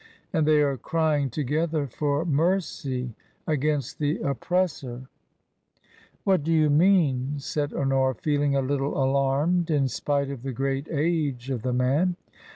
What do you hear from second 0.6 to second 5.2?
are crying together for mercy against the oppressor." TRANSITION,